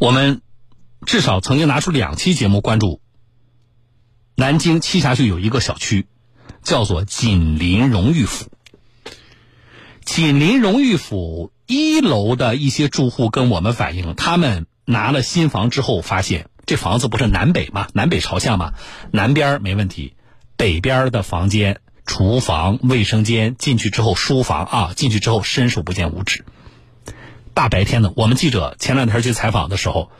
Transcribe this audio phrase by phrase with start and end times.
[0.00, 0.40] 我们
[1.04, 3.02] 至少曾经拿出两期节目关注
[4.34, 6.06] 南京栖霞区有一个小区，
[6.62, 8.46] 叫做锦林荣誉府。
[10.02, 18.72] 锦林荣誉府一楼的一些住户跟我们反映，他们拿了新房之后，发现这房子不是南北嘛，南北朝向嘛，
[19.10, 20.14] 南边没问题，
[20.56, 26.46] 北边的房间、厨房、卫生间进去之后，书房啊进去之后伸手不见五指。
[27.52, 30.10] 大白天的，我们记者前两天去采访的时候，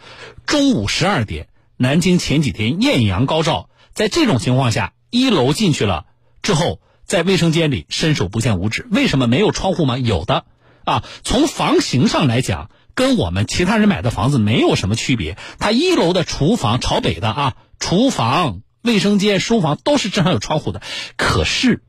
[0.47, 6.07] 中午十二点，南京前几天艳阳高照，在这种情况下，一楼进去了
[6.43, 8.87] 之后，在卫生间里伸手不见五指。
[8.91, 9.97] 为什么没有窗户吗？
[9.97, 10.45] 有的，
[10.85, 15.39] 啊，从房型上来讲，跟我们其他人买的房子没有什么区别。
[15.59, 20.83] 它一楼的厨房朝北的啊，厨房、卫生间、书房都是正常有窗户的。
[21.17, 21.83] 可是，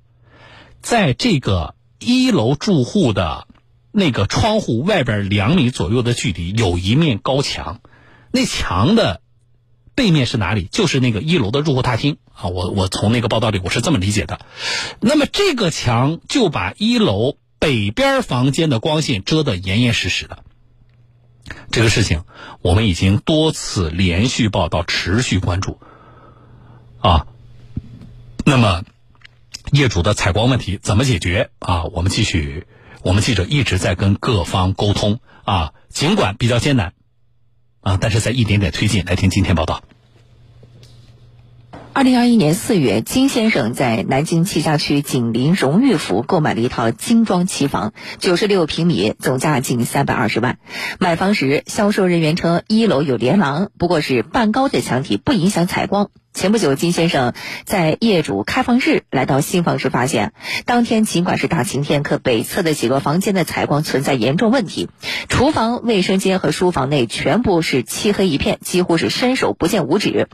[0.82, 3.48] 在这个一楼住户的。
[3.92, 7.82] 那个窗户外边两米左右的距离有一面高墙，
[8.32, 9.22] 那墙的
[9.96, 10.64] 背面是哪里？
[10.64, 12.48] 就是那个一楼的入户大厅啊！
[12.48, 14.40] 我我从那个报道里我是这么理解的。
[15.02, 20.44] 那么这个墙就把一楼北边房间的光线遮得严严实实的。
[21.70, 22.24] 这个事情
[22.62, 25.80] 我们已经多次连续报道，持续关注
[27.02, 27.28] 啊。
[28.46, 28.84] 那么
[29.74, 31.84] 业主的采光问题怎么解决啊？
[31.84, 32.66] 我们继续。
[33.04, 36.94] 我们记者一直在跟各方沟通啊，尽管比较艰难
[37.82, 39.06] 啊，但是在一点点推进。
[39.06, 39.84] 来听今天报道。
[41.94, 50.58] 二零二一年四月，金先生在南京栖霞区锦林荣誉府购买了一套精装期房，九十六平米，总价近三百二十万。
[51.00, 56.12] 买房时，销售人员称一楼有连廊，不过是半高的墙体，不影响采光。
[56.34, 57.34] 前不久，金先生
[57.66, 60.34] 在业主开放日来到新房时，发现
[60.66, 64.90] 当天尽管是大晴天，可北侧的几个房间的采光存在严重问题。
[65.28, 70.30] 厨房、卫生间和书房内全部是漆黑一片，几乎是伸手不见五指。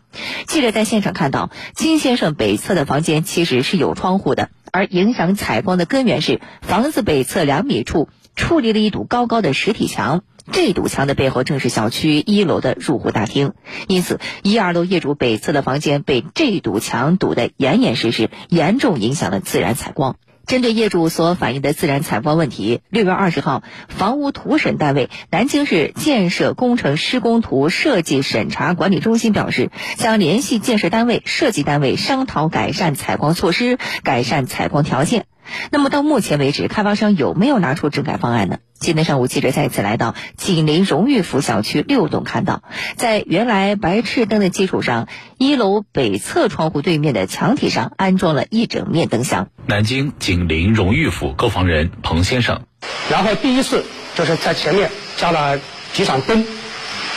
[0.47, 10.23] 记者在现场看到，金先生北侧的房间其实是有窗户的，而影响采光的根源是房子北侧两米处矗立了一堵高高的实体墙。
[10.51, 13.53] 这堵墙的背后正是小区一楼的入户大厅，
[13.87, 20.15] 因此一二楼业主北侧的房间被这堵墙堵得严严实实，严重影响了自然采光。
[20.45, 35.25] 针对业主所反映的自然采光问题，六月二十号，房屋图审单位南京市建设工程施工图设计审查管理中心表示，将联系建设单位、设计单位商讨改善采光措施、改善采光条件。
[35.71, 38.57] 那么到目前为止，开发商有没有拿出整改方案呢？
[38.79, 42.61] 今天上午，记者再次来到锦林荣誉府小区六栋，看到
[42.95, 45.07] 在原来白炽灯的基础上，
[45.39, 49.49] 一楼北侧窗户对面的墙体上安装了一整面灯箱。
[49.65, 52.61] 南京锦林荣誉府购房人彭先生，
[53.09, 53.83] 然后第一次
[54.15, 55.59] 就是在前面加了
[55.93, 56.41] 几盏灯，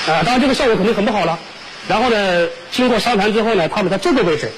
[0.08, 1.38] 啊，当然这个效果肯定很不好了。
[1.88, 4.50] 然后呢，经过商谈之后呢，他们在这个位置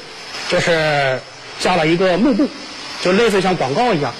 [0.48, 1.18] 就是
[1.58, 2.48] 加了一个幕布。
[3.02, 4.14] 就类似像广告一样，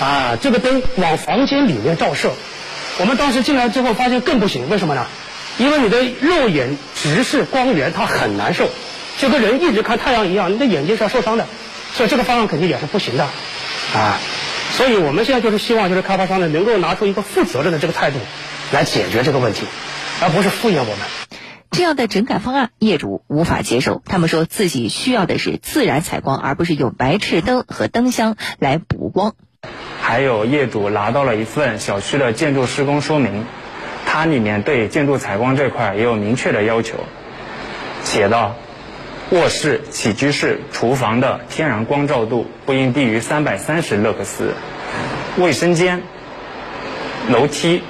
[0.00, 2.32] 啊，这个灯往房间里面照射。
[2.98, 5.06] 我们当时进来之后发现更不行，为什么呢？
[5.58, 8.70] 因为你的肉眼直视光源它很难受，
[9.18, 11.46] 就跟人一直看太阳一样，你的眼睛是要受伤的。
[11.94, 13.24] 所以这个方案肯定也是不行的，
[13.94, 14.18] 啊，
[14.76, 18.18] 所以我们现在就是希望就是开发商呢能够拿出一个负责任的这个态度
[18.70, 19.66] 来解决这个问题，
[20.22, 20.98] 而不是敷衍我们。
[21.72, 24.02] 这样的整改方案，业主无法接受。
[24.04, 29.34] 他们说自己需要的是自然采光，而不是用白炽灯和灯箱来补光。
[30.02, 33.46] 还有业主拿到了一份小区的建筑施工说明，
[34.04, 36.98] 它里面对建筑采光这块也有明确的要求，
[38.04, 38.54] 写到：
[39.30, 44.52] 卧室、起居室、厨房的天然光照度不应低于三百三十勒克斯，
[45.38, 46.02] 卫生间、
[47.30, 47.82] 楼梯、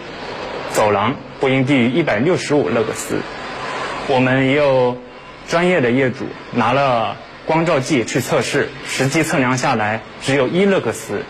[0.70, 3.16] 走廊不应低于一百六十五勒克斯。
[4.08, 4.96] 我们也有
[5.48, 11.22] 专业的业主拿了光照计去测试，实际测量下来只有一勒克斯，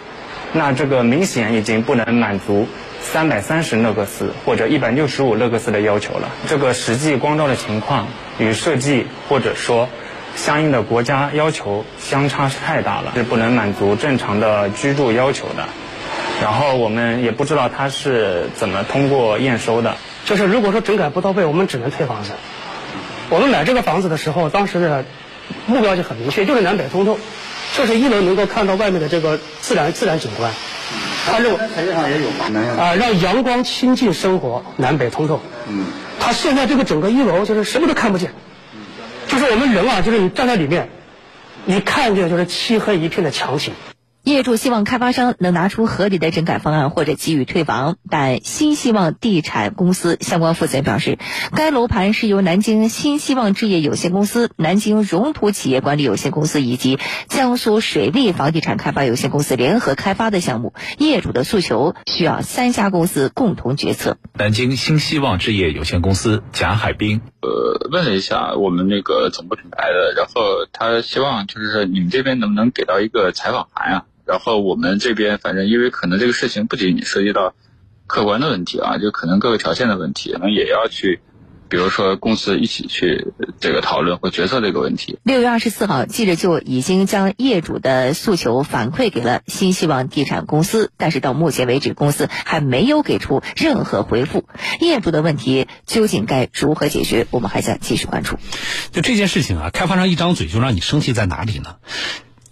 [0.52, 2.66] 那这个明显已经不能满足
[3.00, 6.30] 三百三十勒克斯或者一百六十五勒克斯的要求了。
[6.48, 8.08] 这个实际光照的情况
[8.38, 9.88] 与设计或者说
[10.34, 15.68] 相应的国家要求相差是太大了，是不能满足正常的居住要求的。
[16.40, 19.96] 然后我们也不知道他是怎么通过验收的。
[20.24, 22.32] 就是如果说整改不到位，我们只能退房子。
[23.32, 25.06] 我们买这个房子的时候，当时的
[25.66, 27.18] 目标就很明确，就是南北通透，
[27.74, 30.52] 就是一楼能够看到外面的这个自然自然景观。
[31.24, 32.28] 它这材料上也有
[32.78, 35.40] 啊，让阳光亲近生活，南北通透。
[35.66, 35.86] 嗯。
[36.20, 38.32] 它现在这个整个一楼就是什么都看不见，
[39.28, 40.90] 就是我们人啊，就是你站在里面，
[41.64, 43.72] 你看见就是漆黑一片的墙体。
[44.24, 51.18] 业主希望开发商能拿出合理的整改方案或者给予退房，但新希望地产公司相关负责人表示，
[51.56, 64.18] 该楼盘是由南京新希望置业有限公司、南京荣图企业管理有限公司以及江苏水利房地产开发有限公司联合开发的项目，业主的诉求需要三家公司共同决策。
[64.34, 74.04] 南京新希望置业有限公司贾海滨，呃，问了一下我们那个总部品牌的，然后他希望就是你们这边能不能给到一个采访函啊？
[74.24, 77.54] 然后我们这边反正因为可能这个事情不仅仅涉及到
[78.06, 81.20] 客观的问题啊，就可能各个条件的问题，可能也要去，
[81.68, 85.18] 比如说公司一起去这个讨论或决策这个问题。
[85.22, 94.44] 六月二十四号，记者就已经将业主的诉求反馈给了新希望地产公司，但是到目前为止，公司还没有给出任何回复。
[94.80, 97.26] 业主的问题究竟该如何解决？
[97.30, 98.36] 我们还将继续关注。
[98.90, 101.76] 就这件事情啊，开发商一张嘴就让你生气在哪里呢？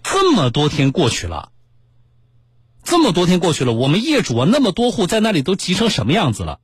[0.03, 1.51] 这么多天过去了。
[2.91, 6.59] 这么多天过去了，我们业主啊那么多户在那里都急成什么样子了？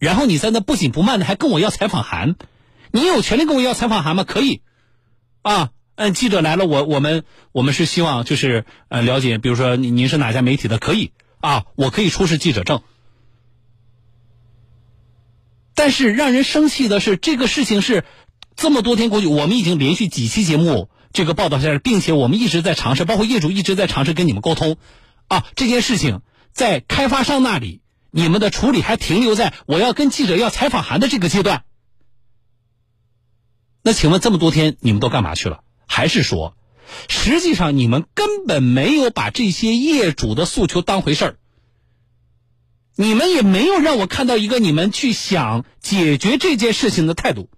[0.00, 2.34] 然后你在那不紧不慢的还跟我要采访函，
[2.90, 4.24] 你有权利跟我要采访函吗？
[4.24, 4.60] 可以，
[5.42, 7.22] 啊，嗯，记者来了，我我们
[7.52, 12.82] 我们是希望就是呃了解，比如说您您是哪家媒体的，可以啊，我可以出示记者证。
[15.76, 18.04] 但是让人生气的是，这个事情是
[18.56, 24.76] 这么多天过去，我们已经连续几期节目这个报道下来，并且我们一直在尝试，包括业主一直在尝试跟你们沟通。
[25.30, 26.22] 啊，这件事情
[26.52, 31.62] 在开发商那里，你们的处理还停留在我要跟记者要采访函的这个阶段。
[33.82, 35.62] 那请问这么多天你们都干嘛去了？
[35.86, 36.56] 还是说，
[37.08, 41.36] 实际上你们根本没有把这些业主的诉求当回事儿？
[42.96, 47.48] 你们也没有让我看到一个你们去想解决这件事情的态度。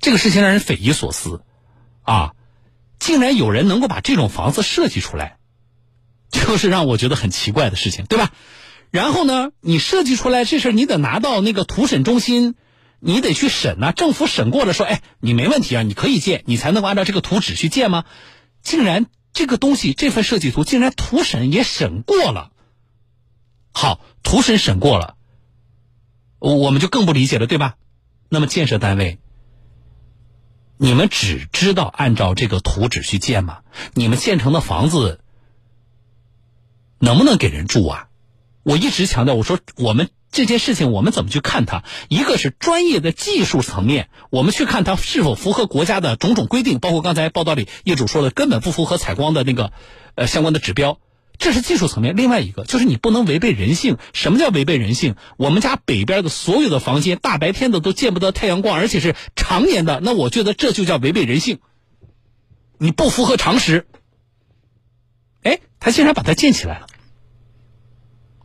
[0.00, 1.44] 这个事情让人匪夷所思，
[2.02, 2.34] 啊，
[2.98, 5.38] 竟然有人能够把这种房子设计出来。
[6.36, 8.32] 就是让我觉得很奇怪的事情，对吧？
[8.90, 12.54] 然后呢，你设计出来这事你得拿到那个图审中心，
[13.00, 13.92] 你得去审呐。
[13.92, 18.04] 政府审过了，说，哎，你没问题啊，你可以建，你才能按照这个图纸去建吗？
[18.62, 22.52] 竟然这个东西，这份设计图竟然图审也审过了。
[23.72, 25.16] 好，图审审过了，
[26.38, 27.74] 我们就更不理解了，对吧？
[28.28, 29.18] 那么建设单位，
[30.78, 33.58] 你们只知道按照这个图纸去建吗？
[33.94, 35.20] 你们建成的房子？
[36.98, 38.08] 能不能给人住啊？
[38.62, 41.84] 我一直强调，我说我们这件事情，我们怎么去看它？
[42.08, 49.72] 一个是专业的技术层面，我们去看它是否符合国家的种种规定，包括刚才报道里业主说的，根本不符合采光的那个
[50.16, 50.98] 呃相关的指标，
[51.38, 52.16] 这是技术层面。
[52.16, 53.98] 另外一个就是你不能违背人性。
[54.12, 55.14] 什么叫违背人性？
[55.36, 61.60] 我们家北边的所有的房间，大白天的都见不得太阳光，而且是常年的，那我觉得这就叫违背人性。
[62.78, 63.86] 你不符合常识。
[65.80, 66.86] 他竟然把它建起来了，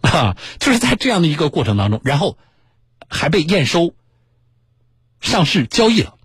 [0.09, 2.37] 啊，就是在这样的一个过程当中，然后
[3.09, 3.93] 还被验收、
[5.19, 6.15] 上市交易了，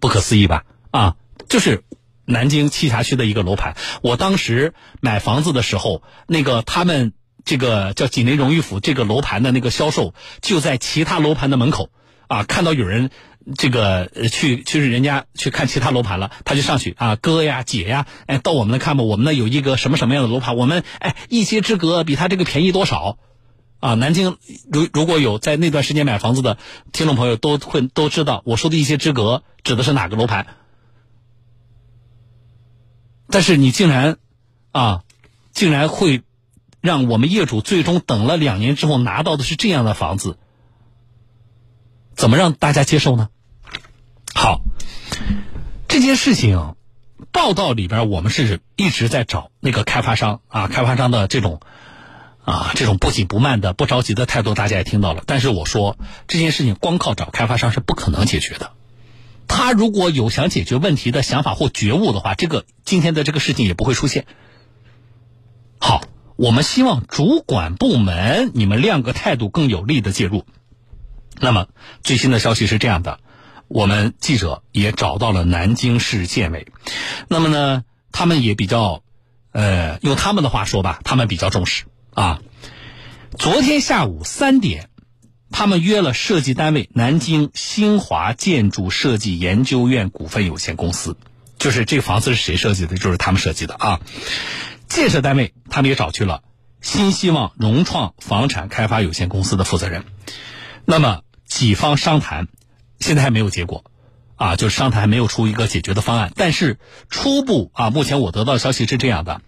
[0.00, 0.64] 不可思议吧？
[0.90, 1.16] 啊，
[1.48, 1.84] 就是
[2.24, 3.76] 南京栖霞区的一个楼盘。
[4.02, 7.12] 我当时买房子的时候，那个他们
[7.44, 11.90] 这个叫锦林荣誉府这个楼盘的那个销售，就在其他楼盘的门口
[12.28, 13.10] 啊，看到有人。
[13.56, 23.18] 这个去就是人家去看其他楼盘了，他就上去啊，哥呀姐呀，哎，到我们那看吧，我们那有一个什么什么样的楼盘，我们哎一街之隔，比他这个便宜多少？
[23.78, 24.36] 啊，南京
[24.72, 26.58] 如如果有在那段时间买房子的
[26.92, 30.48] 听众朋友，都会都知道我说的一些之隔指的是哪个楼盘。
[33.28, 34.16] 但是你竟然
[34.72, 35.04] 啊，
[35.52, 36.22] 竟然会
[36.80, 40.36] 让我们业主最终等了两年之后拿到的是这样的房子，
[42.16, 43.28] 怎么让大家接受呢？
[44.34, 44.62] 好，
[45.86, 46.74] 这件事情
[47.30, 51.60] 报道里边，我们是一直在找那个开发商啊，开发商的这种
[52.42, 55.22] 啊这种不紧不慢的、不着急的态度，大家也听到了。
[55.26, 58.72] 但是我说这件事情光靠找开发商是不可能解决的。
[59.46, 64.26] 他如果有想解决问题的想法或觉悟的话，这个今天的这个事情也不会出现。
[65.78, 66.02] 好，
[66.36, 70.46] 我们希望主管部门你们亮个态度，更有力的介入。
[71.40, 71.66] 那么
[72.02, 73.20] 最新的消息是这样的。
[73.68, 76.68] 我们记者也找到了南京市建委，
[77.28, 79.02] 那么呢，他们也比较，
[79.50, 82.40] 呃，用他们的话说吧，他们比较重视啊。
[83.36, 84.88] 昨天下午三点，
[85.50, 91.16] 他们约了设计单位南京新华建筑设计研究院股份有限公司，
[91.58, 94.00] 就是这房子是谁设计的，就是他们设计的啊。
[94.88, 96.44] 建设单位他们也找去了
[96.80, 100.04] 新希望融创房产开发有限公司的负责人，
[100.84, 101.22] 那么
[101.56, 102.48] 几方商谈。
[103.00, 103.90] 现在还没有结果，
[104.34, 106.30] 啊，就是商谈还没有出一个解决的方案。
[106.36, 109.40] 但是初步啊，目前我得到的消息是这样的，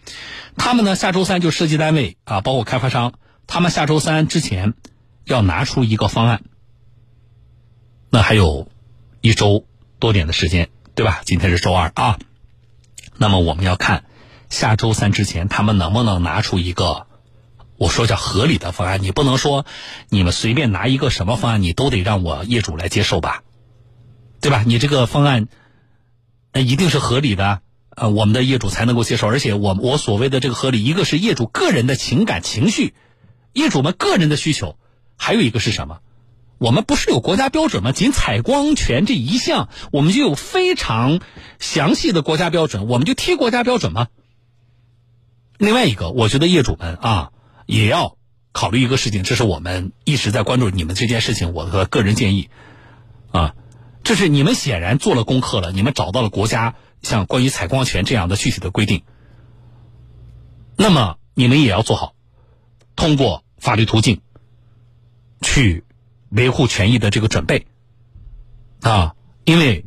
[0.56, 3.12] 他们呢下周三就设计单位啊，包括开发商，
[3.46, 4.72] 他们下周三之前
[5.24, 6.44] 要拿出一个方案。
[8.08, 8.70] 那还有
[9.20, 9.66] 一周
[9.98, 11.20] 多点的时间，对吧？
[11.26, 12.18] 今天是周二啊，
[13.18, 14.04] 那么我们要看
[14.48, 17.07] 下周三之前他们能不能拿出一个。
[17.78, 19.64] 我说叫合理的方案，你不能说
[20.08, 23.44] 你们随便拿一个什么方案，你都得让我业主来接受吧，
[24.40, 24.64] 对吧？
[24.66, 25.47] 你这个方案
[26.52, 29.28] 那，一定是合理的，呃，我们的业主才能够接受。
[29.28, 32.94] 而且我我所谓的这个合理，一个是业主个人的情感情绪，
[33.52, 34.76] 业主们个人的需求，
[35.16, 36.00] 还有一个是什么？
[36.58, 37.92] 我们不是有国家标准吗？
[37.92, 41.20] 仅采光权这一项，我们就有非常
[41.61, 44.08] 详细的国家标准，我们就贴国家标准吗？
[45.58, 47.30] 另外一个，我觉得业主们啊。
[47.68, 48.16] 也要
[48.50, 51.52] 考虑一个事情，这是我们一直在关注你们这件事情。
[51.52, 52.48] 我的个人建议，
[53.30, 53.54] 啊，
[54.02, 59.02] 这是你们显然做了功课了，你们找到了国家像关于采光权这样的具体的规定，
[60.76, 62.14] 那么你们也要做好
[62.96, 64.22] 通过法律途径
[65.42, 65.84] 去
[66.30, 67.66] 维护权益的这个准备，
[68.80, 69.84] 啊，因为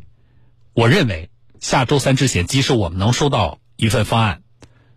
[0.73, 4.43] 我认为下周三之前，即使我们能收到一份方案，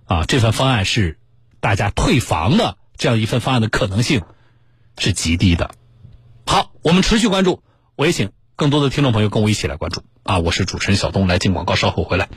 [0.04, 1.18] 啊，这份方案是。
[1.64, 4.21] 大家退房的这样一份方案的可能性
[4.99, 5.71] 是极低的。
[6.44, 7.62] 好，我们持续关注，
[7.97, 10.40] 我也请更多的听众朋友跟我一起来关注啊！
[10.40, 12.28] 我是主持人小东，来进广告，稍后回来。